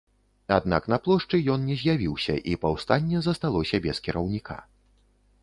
Аднак 0.55 0.87
на 0.93 0.97
плошчы 1.07 1.39
ён 1.55 1.67
не 1.71 1.75
з'явіўся, 1.81 2.35
і 2.53 2.57
паўстанне 2.65 3.17
засталося 3.27 3.83
без 3.87 4.03
кіраўніка. 4.09 4.57